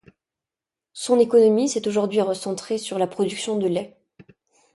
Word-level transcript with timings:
Son 0.93 1.19
économie 1.19 1.69
s'est 1.69 1.87
aujourd'hui 1.87 2.21
recentrée 2.21 2.79
sur 2.79 2.97
la 2.97 3.05
production 3.05 3.59
de 3.59 3.67
lait. 3.67 3.97